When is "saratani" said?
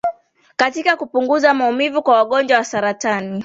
2.63-3.39